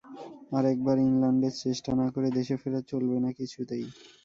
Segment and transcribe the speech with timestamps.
[0.51, 3.85] আর একবার ইংলণ্ডে চেষ্টা না করে দেশে ফেরা চলবে না কিছুতেই।